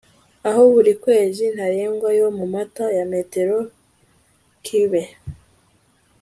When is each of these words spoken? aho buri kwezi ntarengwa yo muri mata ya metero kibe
aho 0.47 0.61
buri 0.73 0.93
kwezi 1.03 1.43
ntarengwa 1.55 2.09
yo 2.19 2.27
muri 2.37 2.49
mata 2.55 2.85
ya 2.97 3.05
metero 3.13 3.57
kibe 4.65 5.01